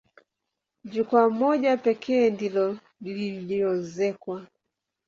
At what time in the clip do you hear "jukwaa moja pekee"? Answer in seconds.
0.83-2.29